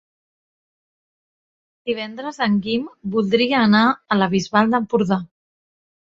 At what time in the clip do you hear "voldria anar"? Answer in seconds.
3.15-3.83